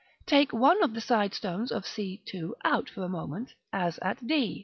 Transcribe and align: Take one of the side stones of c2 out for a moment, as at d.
Take 0.25 0.51
one 0.51 0.81
of 0.81 0.95
the 0.95 0.99
side 0.99 1.35
stones 1.35 1.71
of 1.71 1.83
c2 1.83 2.53
out 2.65 2.89
for 2.89 3.03
a 3.03 3.07
moment, 3.07 3.53
as 3.71 3.99
at 4.01 4.25
d. 4.25 4.59